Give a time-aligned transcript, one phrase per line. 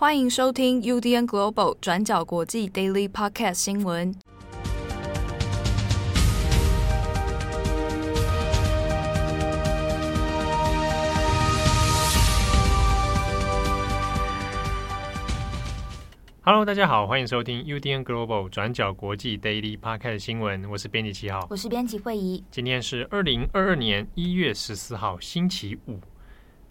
[0.00, 4.14] 欢迎收听 UDN Global 转角国际 Daily Podcast 新闻。
[16.42, 20.70] Hello，大家好，欢迎收听 UDN Global 转角国际 Daily Podcast 新闻。
[20.70, 22.44] 我是编辑七号，我是编辑慧仪。
[22.52, 25.98] 今天是二零二二年一月十四号，星期五。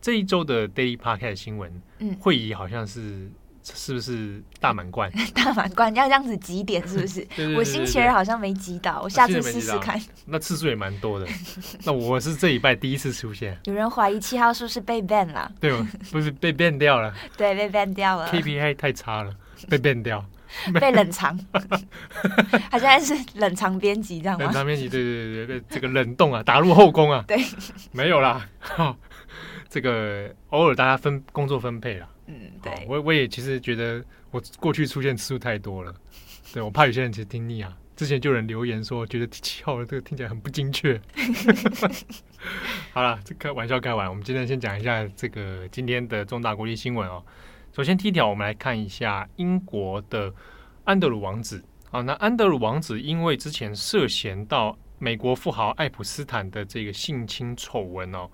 [0.02, 3.30] 这一周的 Daily Podcast 新闻，嗯，会议好像是
[3.64, 5.12] 是不是大满贯？
[5.36, 7.20] 大满贯要这样子集点是不是？
[7.36, 10.02] 对对对对对，我星期二好像没集到，我下次试试看。
[10.26, 11.28] 那次数也蛮多的。
[11.84, 13.58] 那我是这礼拜第一次出现。
[13.66, 15.52] 有人怀疑七号是不是被 ban 了？
[15.60, 15.72] 对，
[16.12, 17.14] 不是被 ban 掉了。
[17.36, 18.28] 对，被 ban 掉了。
[18.30, 19.34] KPI 太差了，
[19.68, 20.24] 被 ban 掉，
[20.80, 21.38] 被冷藏。
[22.72, 24.46] 他现在是冷藏编辑，这样吗？
[24.46, 27.26] 冷藏编辑，对对对对，这个冷冻啊，打入后宫啊。
[27.28, 27.38] 对，
[27.92, 28.48] 没有啦。
[29.70, 35.94] 这个偶尔大家分工作分配啦，嗯，对，我我也其实觉得我过去出现次数太多了，
[36.54, 37.76] 对，我怕有些人其实听腻啊。
[37.96, 41.02] 之前就有人留言说，觉得七号这个听起来很不精确。
[42.94, 47.26] 好了，这开玩笑开完，我们今天先讲一下这个今天的重大国际新闻哦。
[47.76, 50.32] 首先第一条，我们来看一下英国的
[50.84, 51.64] 安德鲁王子。
[51.90, 58.30] 好，那安德鲁王子因为之前涉嫌到美国富豪爱普斯坦的这个性侵丑闻哦。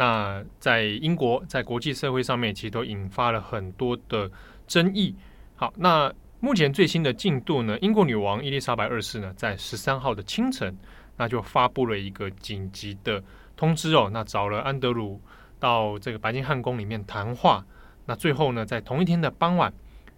[0.00, 4.30] 那在英国，在国际社会上面，其实都引发了很多的
[4.66, 5.14] 争议。
[5.56, 7.78] 好，那目前最新的进度呢？
[7.80, 10.74] 英国女王伊丽莎白二世呢，在十三号的清晨，
[11.18, 13.22] 那就发布了一个紧急的
[13.54, 14.08] 通知哦。
[14.10, 15.20] 那找了安德鲁
[15.58, 17.62] 到这个白金汉宫里面谈话。
[18.06, 19.70] 那最后呢，在同一天的傍晚，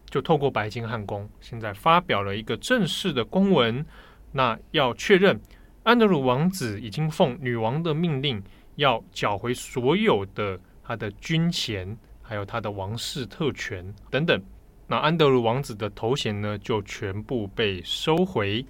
[0.08, 3.84] 就透过白金汉宫，现在发表了一个正式的公文。
[4.30, 5.40] 那要确认
[5.82, 8.40] 安德鲁王子已经奉女王的命令。
[8.82, 14.42] 要缴回所有的他的军衔，还有他的王室特权等等。
[14.88, 18.66] 那安德鲁王子的头衔呢，就全部被收回。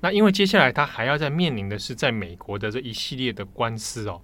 [0.00, 4.22] 那因为接下来他还要再面临的是在美国的这一系列的官司哦。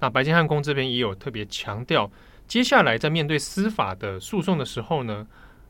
[0.00, 2.10] 那白金汉宫这边也有特别强调，
[2.48, 5.26] 接下来在面对司法的诉讼的时候呢，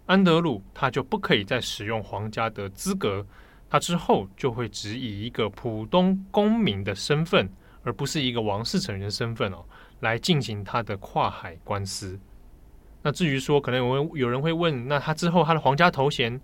[0.06, 3.26] 安德鲁他就不可以再使用皇家的资格，
[3.68, 7.48] 他之后就会只以一个普通公民的身份。
[7.82, 9.64] 而不是一个王室成员的身份哦，
[10.00, 12.18] 来进行他的跨海官司。
[13.02, 16.40] 那至于说，可能有有人会问，那他之后他的皇家头衔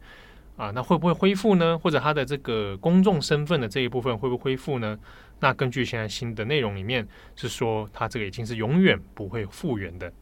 [0.56, 1.78] 啊，那会不会恢复呢？
[1.78, 4.98] 或者他的这个公众身份的这一部分会不会恢复呢？
[5.38, 7.06] 那根据现在新的内容里面
[7.36, 10.12] 是说，他这个已经是永远不会复原的。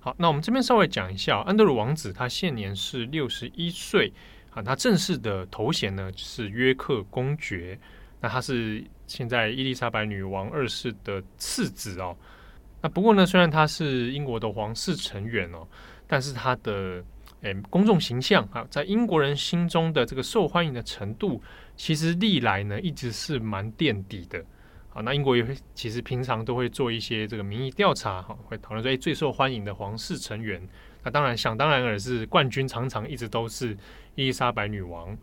[0.00, 4.12] 好，那我们这边稍微讲一下，安德鲁王子他现年是六十一岁
[4.50, 7.78] 啊，他正式的头衔呢是约克公爵。
[8.20, 12.16] 那他是现在伊丽莎白女王二世的次子哦。
[12.80, 15.66] 那不过呢，虽然他是英国的皇室成员哦，
[16.06, 17.04] 但是他的
[17.42, 21.42] 诶公众形象啊，在英国人心中的这个受欢迎的程度，
[21.76, 24.44] 其实历来呢一直是蛮垫底的。
[24.90, 30.60] 好，那英国也会其实平常都会做一些这个民意调查哈，会讨论说诶最受欢迎的皇室成员。
[31.02, 33.76] 那当然想当然尔是冠军，常常一直都是
[34.14, 35.16] 伊丽莎白女王。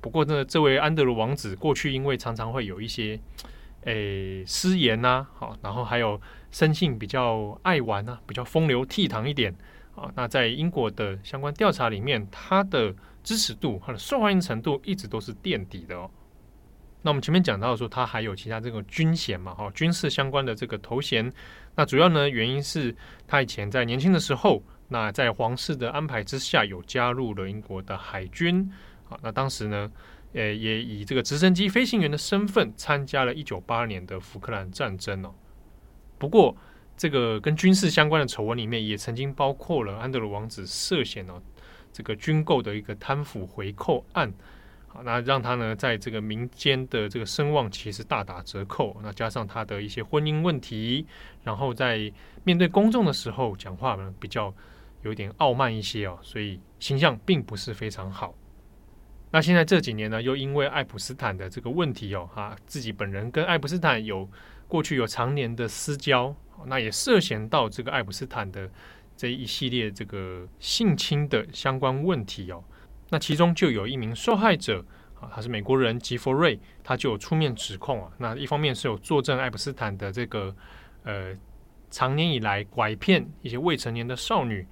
[0.00, 3.20] 不过呢，这位安德鲁王子过去因为常常会有一些
[3.84, 9.54] 诶失言呐、好，然后还有生性比较爱玩啊，比较风流倜傥一点
[9.94, 10.10] 啊。
[10.14, 16.10] 那在英国的相关调查里面，他的支持度、他的受欢迎程度一直都是垫底的哦。
[17.02, 21.32] 那我们前面讲到说，他还有其他这个军衔嘛，哈，军事相关的这个头衔。
[21.74, 22.94] 那主要呢，原因是
[23.26, 28.70] 他以前在年轻的时候，那在皇室的安排之下，有加入了英国的海军。
[29.10, 29.90] 啊，那当时呢，
[30.32, 35.34] 呃，也以这个直升机飞行员的身份参加了一九八二年的福克兰战争哦。
[36.16, 36.56] 不过，
[36.96, 41.42] 这个跟军事相关的丑闻里面，也曾经包括了安德鲁王子涉嫌哦
[41.92, 44.32] 这个军购的一个贪腐回扣案。
[44.86, 48.96] 好，那让他呢在这个民间的这个声望其实大打折扣。
[49.02, 51.06] 那加上他的一些婚姻问题，
[51.42, 52.12] 然后在
[52.44, 54.52] 面对公众的时候讲话呢比较
[55.02, 58.34] 有点傲慢一些哦，所以形象并不是非常好。
[59.32, 64.28] 那现在这几年呢，又因为爱普斯坦的这个问题哦，哈，自己本人跟爱普斯坦有
[64.66, 66.34] 过去有常年的私交，
[66.66, 68.68] 那也涉嫌到这个爱普斯坦的
[69.16, 72.64] 这一系列这个性侵的相关问题哦。
[73.08, 74.84] 那其中就有一名受害者
[75.20, 78.10] 啊，他是美国人吉弗瑞，他就有出面指控啊。
[78.18, 80.52] 那一方面是有作证爱普斯坦的这个
[81.04, 81.32] 呃，
[81.88, 84.66] 长年以来拐骗一些未成年的少女。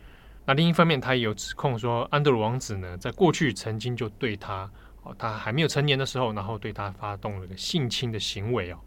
[0.49, 4.63] 那另一方面，他也有指控说，安德鲁王子呢，在过去曾经就对他，
[5.03, 8.79] 哦，他还没有成年的时候，然后对他发动了个性侵的行为哦。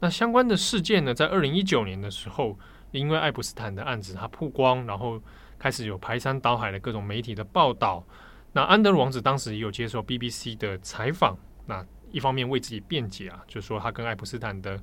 [0.00, 2.58] 那相关的事件呢，在二零一九年的时候，
[2.90, 5.22] 因为爱普斯坦的案子他曝光，然后
[5.56, 8.04] 开始有排山倒海的各种媒体的报道。
[8.52, 14.76] 那安德鲁王子当时也有接受 BBC 的采访，那一方面为自己辩解啊，就说他跟爱普斯坦的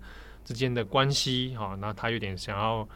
[0.46, 2.88] 之间的关系，哈，那他有点想要，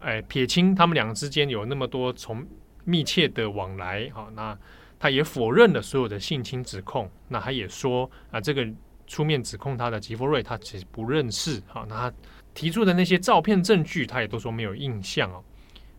[0.00, 2.46] 哎，撇清他们两个之间有那么多从
[2.84, 4.56] 密切的往来，哈，那
[4.98, 8.66] 他也否认了所有的性侵指控，那他也说啊，这个
[9.06, 12.16] 出面指控他的吉弗瑞，他其实不认识，哈，那他
[12.54, 15.42] 提出的那些照片证据，他也都说没有印象哦。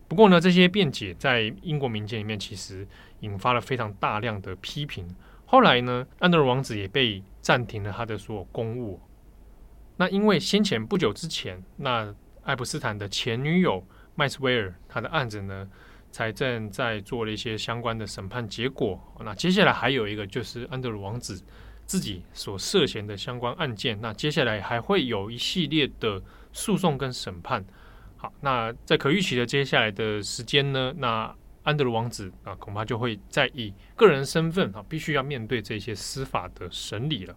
[0.08, 2.86] 不过呢，这些辩解在英国民间里面其实
[3.20, 5.06] 引发了非常大量的批评。
[5.46, 9.00] 后来呢，安德鲁王子也被暂停了他的所有公务。
[9.96, 12.14] 那因为先前不久之前，那
[12.50, 13.80] 爱普斯坦的前女友
[14.16, 15.70] 麦斯威尔，他的案子呢，
[16.10, 19.00] 才正在做了一些相关的审判结果。
[19.20, 21.40] 那接下来还有一个就是安德鲁王子
[21.86, 23.96] 自己所涉嫌的相关案件。
[24.00, 26.20] 那接下来还会有一系列的
[26.52, 27.64] 诉讼跟审判。
[28.16, 31.32] 好，那在可预期的接下来的时间呢，那
[31.62, 37.36] 安德鲁王子啊，恐怕就会再以个人身份啊，必须要面对这些司法的审理了。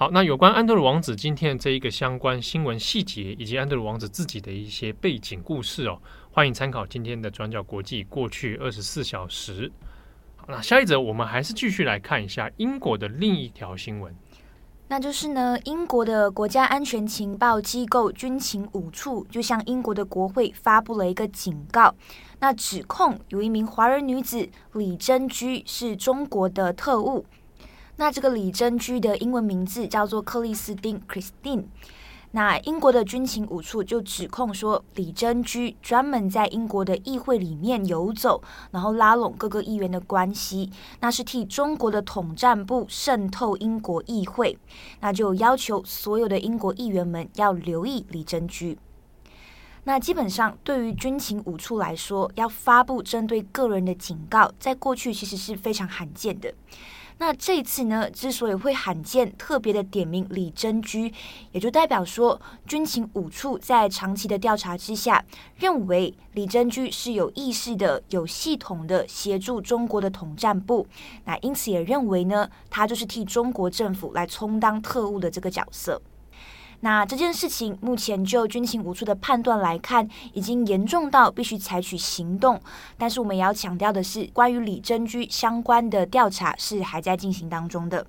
[0.00, 6.00] 好，那有关安德鲁王子今天的这一个相关新闻细节，以及安德鲁王子自己的一些背景故事哦，
[6.32, 9.70] 欢迎参考今天的转角国际过去二十四小时。
[10.36, 14.16] 好，那下一则我们还是继续来看一下英国的另一条新闻。
[14.88, 21.94] 那就是呢，英国的国家安全情报机构军情五处就向英国的国会发布了一个警告，
[22.38, 27.26] 那指控有一名华人女子李珍居是中国的特务。
[28.00, 31.64] 那这个李珍居的英文名字叫做克里斯汀 （Christine）。
[32.30, 40.70] 那英国的军情五处就指控说，李珍居专门在英国的议会里面游走，然后拉拢各个议员的关系，
[41.00, 44.56] 那是替中国的统战部渗透英国议会，
[45.00, 48.78] 那就要求所有的英国议员们要留意李珍居。
[49.84, 56.54] 那基本上对于军情五处来说，要发布针对个人的警告，在过去其实是非常罕见的。
[57.20, 61.12] 那这次呢，之所以会罕见特别的点名李珍居，
[61.52, 65.22] 也就代表说，军情五处在长期的调查之下，
[65.56, 70.86] 认为李珍居是有意识的、有系统的协助中国的统战部。
[71.26, 76.00] 那因此也认为呢，他就是替中国政府来充当特务的这个角色。
[76.82, 82.58] 那这件事情目前就军情五处的判断来看，已经严重到必须采取行动。
[82.96, 88.06] 但是我们也要强调的是，关于李珍居相关的调查是还在进行当中的。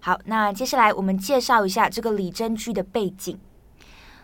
[0.00, 3.38] 好，那接下来我们介绍一下这个李珍居的背景。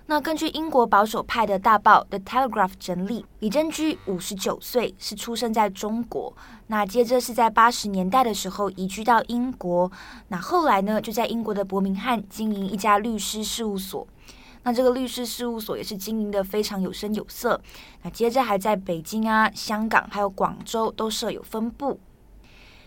[0.06, 6.36] 那根据英国保守派的大报《The Telegraph》整理，李珍居五十九岁，是出生在中国。
[6.66, 9.90] 那接着是在八十年代的时候移居到英国。
[10.28, 14.06] 那后来呢，就在英国的伯明翰经营一家律师事务所。
[14.64, 17.58] 那这个律师事务所也是经营得非常有声有色。
[18.02, 21.98] 那接着还在北京啊、香港还有广州都设有分部。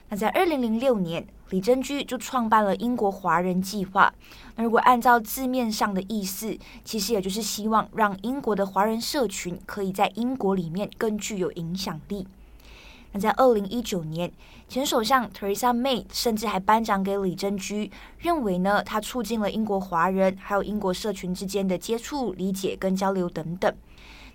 [0.10, 4.14] 那在二零零六年，李珍居就创办了英国华人计划。
[4.56, 12.28] 那如果按照字面上的意思，其实也就是希望让英国的华人社群可以在英国里面更具有影响力。
[13.14, 14.30] 那在二零一九年，
[14.68, 17.90] 前首相 Teresa May 甚至还颁奖给李珍居，
[18.20, 23.74] 认为呢，他促进了英国华人还有英国社群之间的接触、理解跟交流等等。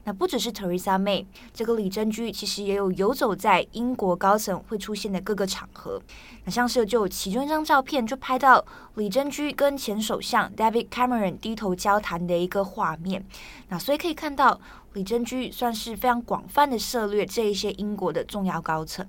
[0.05, 6.03] 那不只是 Teresa May，这个李珍居其实也有游走在英国高层会出现的各个场合。
[6.45, 8.65] 那像是就有其中一张照片，就拍到
[8.97, 13.25] 李珍居跟前首相 David Cameron 低头交谈的一个画面。
[13.69, 14.61] 那所以可以看到，
[14.95, 19.07] 李珍居算是非常广泛的涉猎这一些英国的重要高层。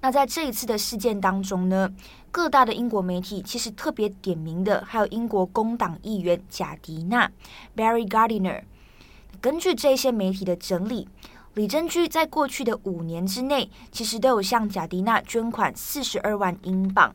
[0.00, 1.92] 那在这一次的事件当中呢，
[2.30, 7.30] 各大的英国媒体其实特别点名的还有英国工党议员贾迪娜
[7.76, 8.62] Barry Gardiner。
[9.40, 11.08] 根据这些媒体的整理，
[11.54, 17.14] 李珍居在过去的五年之内，其实都有向贾迪娜捐款四十二万英镑。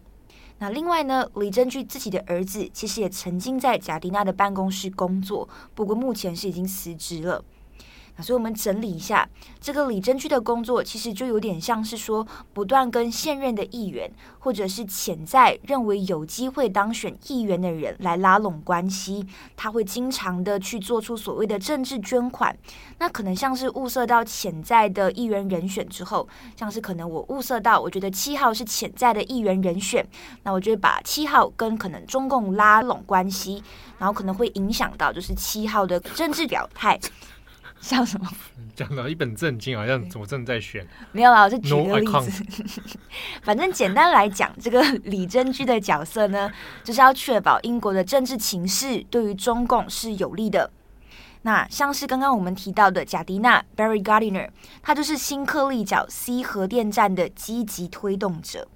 [0.57, 7.43] 那另外呢，李珍居自己的儿子其实也曾经在贾迪娜的办公室工作，不过目前是已经辞职了。
[8.17, 9.27] 那所以，我们整理一下
[9.59, 19.25] 这个李珍区的工作，其实就有点像是说，不断跟现任的议员，或者是潜在认为有机会当选议员的人来拉拢关系。
[19.57, 22.55] 他会经常的去做出所谓的政治捐款。
[22.99, 30.05] 那可能像是物色到潜在的议员人选之后，像是可能我物色到，我觉得七号是潜在的议员人选，
[30.43, 33.61] 那我就会把七号跟可能中共拉拢关系，
[33.97, 36.97] 然后可能会影响到就是七号的政治表态。
[37.85, 38.27] 笑什么？
[38.75, 40.85] 讲到一本正经，好像我正在选。
[41.11, 42.43] 没有啦，我就举个例子。
[43.43, 46.51] 反正简单来讲，这个李珍居的角色呢，
[46.83, 50.71] 就是要确保英国的政治情势对于中共是有利的。
[51.43, 54.49] 那像是刚刚我们提到的贾迪娜 Barry Gardiner，
[54.81, 58.67] 他就是新克利角 C 核电站的积极推动者。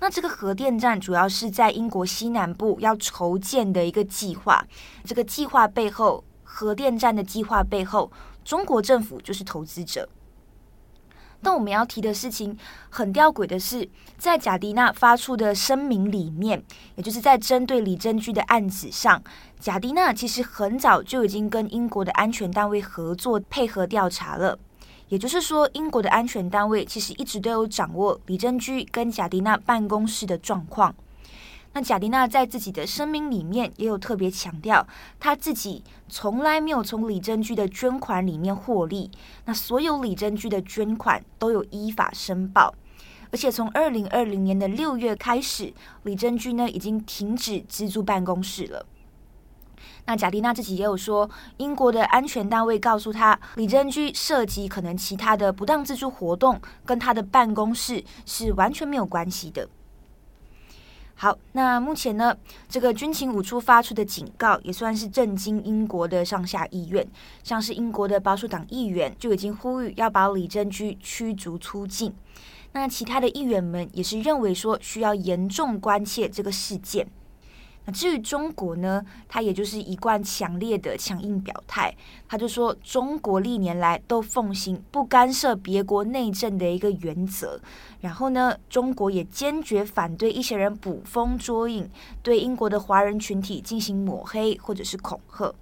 [0.00, 4.66] 那这个核电站主要是在英国西南部要筹建的一个计划。
[5.04, 8.10] 这个计划背后，核电站的计划背后，
[8.46, 10.08] 中国政府就是投资者。
[11.42, 12.56] 但我们要提的事情
[12.88, 16.62] 很吊诡的是，在贾迪纳发出的声明里面，
[16.94, 19.20] 也就是在针对李珍居的案子上，
[19.58, 24.56] 贾迪纳其实很早就已经跟英国的安全单位合作配合调查了。
[25.08, 30.94] 也就是说，英国的安全单位其实一直都有掌握李珍居跟贾迪纳办公室的状况。
[31.76, 34.86] 那贾迪娜在自己的声明里面也有特别强调，
[35.20, 39.10] 她自己从来没有从李珍居的捐款里面获利。
[39.44, 42.74] 那所有李珍居的捐款都有依法申报，
[43.30, 48.86] 而且从二零二零年的六月开始，李珍居呢已经停止资助办公室了。
[50.06, 51.28] 那贾迪娜自己也有说，
[51.58, 59.68] 英国的安全单位告诉他，李珍居涉及可能其他的不当资助活动，跟他的办公室是完全没有关系的。
[61.18, 62.36] 好，那目前呢，
[62.68, 67.08] 这个军情五处发出的警告也算是震惊英国的上下议院，
[67.42, 72.14] 像是英国的保守党议员就已经呼吁要把李珍居驱逐出境。
[72.72, 77.08] 那其他的议员们也是认为说需要严重关切这个事件。
[77.86, 81.94] 那至于中国呢，他也就是一贯强烈的强硬表态，
[82.28, 87.60] 他就说中国历年来都奉行不干涉别国内政的一个原则，
[88.00, 91.88] 然后呢，中国也坚决反对一些人捕风捉影，
[92.24, 95.54] 对英国的华人群体进行抹黑或者是恐吓。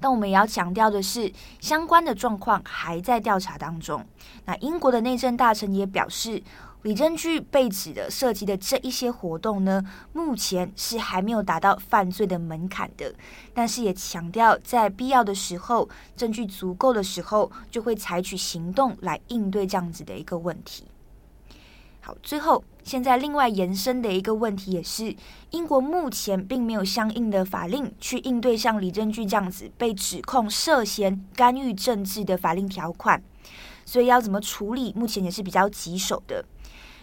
[0.00, 4.04] 但我们也要强调的是，相关的状况还在调查当中。
[4.44, 6.42] 那英国的内政大臣也表示。
[6.82, 9.82] 李正居被指的涉及的这一些活动呢，
[10.12, 13.12] 目前是还没有达到犯罪的门槛的，
[13.52, 20.84] 但是也强调在必要的时候，证据足够的时候，就会采取行动来应对这样子的一个问题。
[22.00, 25.14] 好，最后现在另外延伸的一个问题也是，
[25.50, 33.20] 英国目前并没有相应的法令去应对像李正居这样子被指控涉嫌干预政治的法令条款，
[33.84, 36.44] 所以要怎么处理，目前也是比较棘手的。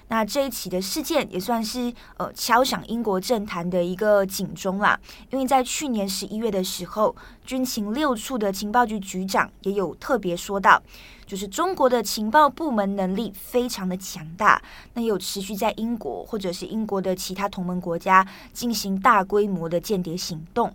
[0.07, 4.99] 那这一起的事件也算是呃敲响英国政坛的一个警钟啦，
[5.31, 10.81] 因为在去年十一月的时候，军情六处的情报局局长也有特别说到，
[11.25, 14.61] 就是中国的情报部门能力非常的强大，
[14.93, 20.71] 那有持续在英国或者是英国的其他同盟国家进行大规模的间谍行动，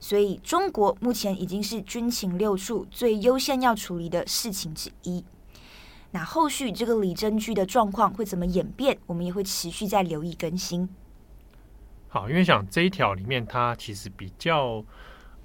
[0.00, 5.24] 所以中国目前已经是军情六处最优先要处理的事情之一。
[6.14, 8.98] 那后续这个李真居的状况会怎么演变？
[9.06, 10.86] 我们也会持续在留意更新。
[12.08, 14.84] 好，因为想这一条里面，它其实比较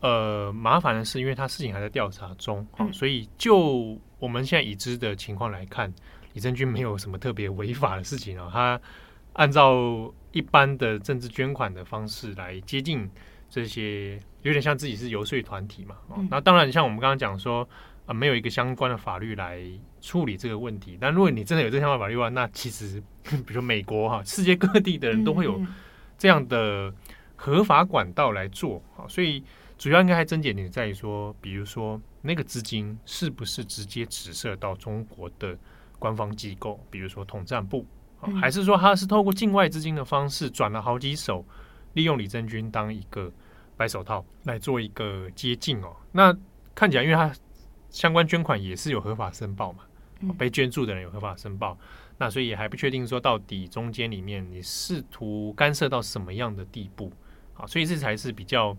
[0.02, 5.92] 呃麻烦的是，因为它事情还在调查中，好、嗯，所以就我们现在已知的情况来看，
[6.34, 8.82] 李珍居没有什么特别违法的事情啊，他
[9.34, 13.10] 按照一般的政治捐款的方式来接近
[13.50, 15.96] 这些，有点像自己是游说团体嘛。
[16.18, 17.66] 嗯、那当然，像我们刚刚讲说。
[18.08, 19.62] 啊，没有一个相关的法律来
[20.08, 20.98] 处理这个问题。
[21.02, 25.62] 但如果你真的有这相关法律的话，那其实， 比如说美国哈，世界各地的人都会有
[26.18, 26.94] 这样的
[27.36, 29.04] 合法管道来做啊。
[29.10, 29.44] 所以
[29.78, 35.58] 主要应该还真解点在于说，比如说那个资金是不是直接直射到中国的
[36.00, 37.86] 官方机构，比如说统战部，
[38.40, 41.46] 还是说他是透过境外资金的方式转了好几手，
[41.94, 43.30] 利用李正军当一个
[43.76, 45.94] 白手套来做一个接近哦？
[46.14, 46.34] 那
[46.74, 47.30] 看起来，因为他。
[47.90, 49.80] 相关捐款也是有合法申报嘛，
[50.38, 51.78] 被捐助的人有合法申报，
[52.18, 57.12] 那所以也还不确定说到底中间里面你试图干涉到什么样的地步
[57.54, 58.76] 啊，所以这才是比较，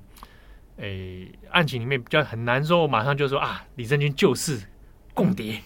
[0.76, 4.60] 诶，案情里面比较很难说，我马上就说啊，李正军就是
[5.14, 5.60] 共谍。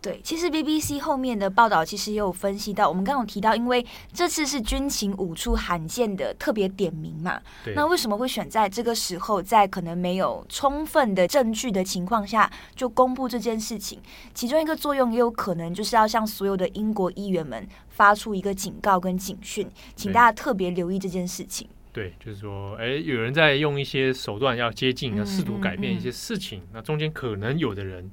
[0.00, 7.40] 对，其实 BBC 后面的报道其实也有分析到，我们刚刚有提到，因为这次是军情五处罕见的特别点名嘛，
[7.74, 13.98] 那为什么会选在这个时候，在可能没有充分的证据的情况下就公布这件事情？
[14.34, 21.68] 其中一个作用也有可能就是要向所有的英国议员们发出一个警告跟警讯，请大家特别留意这件事情。
[21.92, 28.10] 对，就是说，哎，有人在用一些手段要接近，要试图改变一些事情，嗯嗯嗯，那中间可能有的人。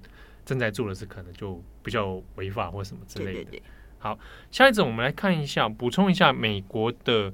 [0.50, 3.34] 正在做的是可能就比较违法或什么之类的。
[3.34, 3.64] 对对对。
[4.00, 4.18] 好，
[4.50, 7.32] 下一则我们来看一下，补充一下美国的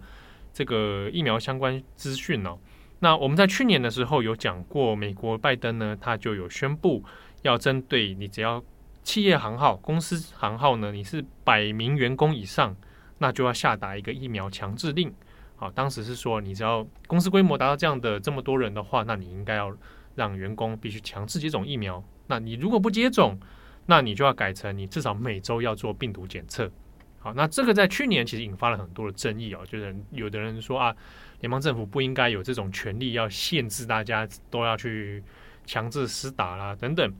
[0.51, 2.57] 这个疫苗相关资讯哦。
[2.99, 7.01] 那我们在去年的时候有讲过，美国拜登呢，他就有宣布
[7.43, 8.61] 要针对你只要
[9.01, 12.75] 企业行号、公司行号呢，你是百名员工以上，
[13.19, 15.13] 那就要下达一个疫苗强制令。
[15.55, 19.71] 好，当时是说你只要公司规模达到这样的这么多人的话，那你应该要
[20.15, 22.03] 让员工必须强制接种疫苗。
[22.27, 23.39] 那你如果不接种，
[23.85, 26.71] 那你就要改成你至少每周要做病毒检测。
[27.19, 30.95] 好，那这个在去年其实引发了很多的争议哦，就是有的人说啊，
[31.39, 35.23] 联邦政府不应该有这种权利，要限制大家都要去
[35.65, 37.13] 强制施打啦等等。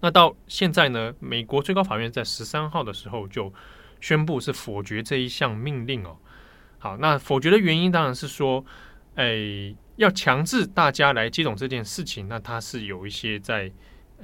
[0.00, 3.52] 那到现在呢，美国最高法院在十三号的时候就
[4.00, 6.16] 宣布是否决这一项命令哦。
[6.78, 8.64] 好，那否决的原因当然是说，
[9.14, 13.70] 诶，要强制大家来接种这件事情，那它是有一些在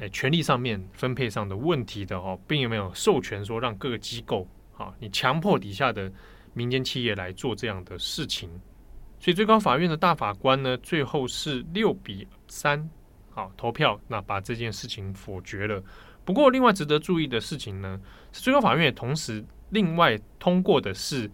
[0.00, 4.48] 呃权力上面分配上的问题的哦，并没有授权说让各个机构。
[4.72, 6.10] 好，你强迫底下的
[6.54, 8.48] 民间企业来做这样的事情，
[9.20, 12.88] 所以最高法院的大法官呢，最后是六比三，
[13.28, 15.84] 好投票，那把这件事情否决了。
[16.24, 18.00] 不过，另外值得注意的事情呢，
[18.32, 21.30] 是最高法院也同时另外通过的是，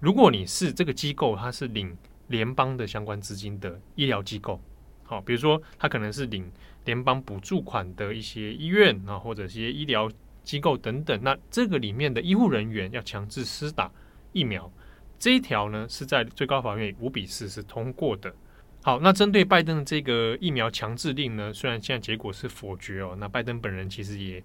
[0.00, 1.94] 如果你是这个机构，它是领
[2.28, 4.60] 联邦的相关资金的医疗机构，
[5.04, 6.50] 好，比如说他可能是领
[6.84, 10.10] 联邦补助款的一些医院啊，或者一些医疗。
[10.44, 13.88] 机构等等，那这个里面的医护人员要强制施打
[14.32, 14.68] 疫苗，
[15.16, 18.34] 这一条呢是在最高法院五比四是通过的。
[18.82, 24.42] 好，那针对拜登的这个疫苗强制令呢，虽然现在结果是否决哦，那拜登本人其实也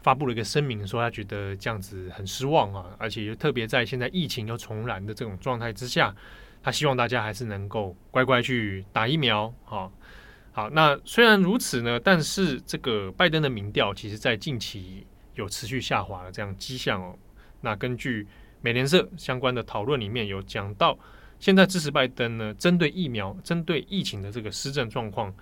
[0.00, 6.14] 发布了一个声明，说他觉得这样子很失望啊，而且又特别在现在疫情又重燃的这种状态之下，
[6.62, 9.52] 他希望大家还是能够乖乖去打疫苗。
[9.64, 9.92] 好，
[10.52, 15.06] 好，那虽然如此呢，但是这个拜登的民调其实在近期。
[15.34, 17.16] 有持续下滑的这样迹象哦。
[17.62, 18.26] 那根据
[18.60, 20.94] 美联社相关的讨论里面有讲到，
[21.40, 25.34] 现在支持拜登呢，针对疫苗、针对疫情的这个施政状况，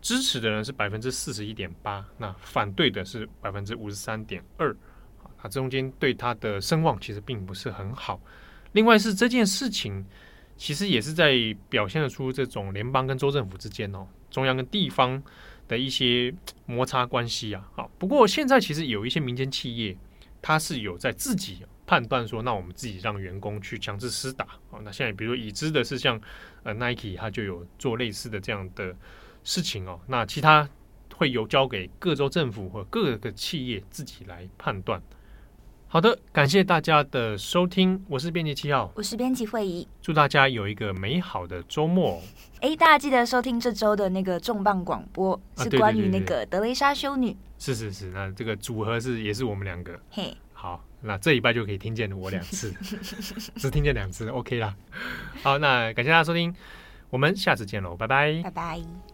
[0.00, 4.74] 支持的人是百分之四十一点八，那反对的是百分之五十三点二。
[5.22, 8.18] 啊，它中间对他的声望其实并不是很好。
[8.72, 10.02] 另外是这件事情，
[10.64, 11.34] 其实也是在
[11.68, 15.22] 表现得出这种联邦跟州政府之间哦，中央跟地方。
[15.66, 16.30] 的一些
[16.66, 19.96] 摩擦关系啊，好，不过现在其实有一些民间企业，
[20.42, 26.20] 它是有在自己判断说，那我们自己让员工去强制施打，啊，那现在比如说已知的是像
[26.64, 28.94] 呃 Nike，它就有做类似的这样的
[29.42, 30.68] 事情哦，那其他
[31.14, 35.02] 会有交给各州政府或各个企业自己来判断。
[35.94, 42.20] 好的，感谢大家的收听，我是编辑七号，我是编辑慧仪，祝大家有一个美好的周末。
[42.60, 47.36] 哎，大家记得收听这周的那个重磅广播，是关于那个德蕾莎修女。
[47.60, 49.96] 是是是，那这个组合是也是我们两个。
[50.10, 52.74] 嘿，好，那这礼拜就可以听见我两次，
[53.54, 54.74] 只听见两次，OK 啦。
[55.44, 56.52] 好，那感谢大家收听，
[57.08, 59.13] 我们下次见喽，拜拜，拜拜。